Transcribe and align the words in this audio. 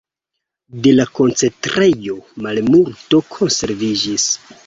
De 0.85 0.93
la 0.99 1.05
koncentrejo 1.17 2.17
malmulto 2.45 3.23
konserviĝis. 3.37 4.29